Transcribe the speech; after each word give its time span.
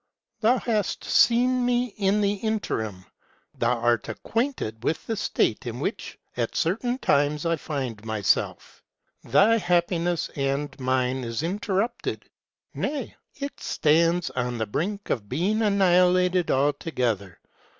Thou 0.39 0.57
hast 0.57 1.03
seen 1.03 1.63
me 1.63 1.93
in 1.95 2.21
the 2.21 2.33
interim; 2.33 3.05
thou 3.59 3.77
art 3.77 4.09
acquainted 4.09 4.83
with 4.83 5.05
the 5.05 5.15
state 5.15 5.67
in 5.67 5.79
which, 5.79 6.17
at 6.35 6.55
certain 6.55 6.97
times, 6.97 7.45
I 7.45 7.55
find 7.55 8.03
myself: 8.03 8.81
thy 9.23 9.59
happiness 9.59 10.31
and 10.35 10.75
mine 10.79 11.23
is 11.23 11.43
interrupted, 11.43 12.21
ŌĆö 12.75 12.81
nay, 12.81 13.15
it 13.35 13.59
stands 13.59 14.31
on 14.31 14.57
the 14.57 14.65
brink 14.65 15.11
of 15.11 15.29
being 15.29 15.61
annihilated 15.61 16.49
altogether. 16.49 17.39